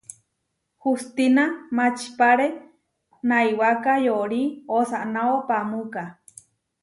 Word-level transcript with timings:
Hustína 0.83 1.43
mačipáre 1.75 2.47
naiwáka 3.29 3.93
yorí 4.05 4.43
osanáo 4.79 5.35
paamúka. 5.47 6.03